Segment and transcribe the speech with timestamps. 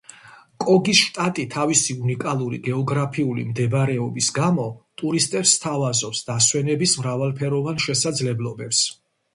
[0.63, 4.67] კოგის შტატი, თავისი უნიკალური გეოგრაფიული მდებარეობის გამო,
[5.03, 8.85] ტურისტებს სთავაზობს დასვენების მრავალფეროვან შესაძლებლობებს.